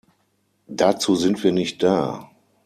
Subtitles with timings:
[0.65, 2.31] Dazu sind wir nicht da.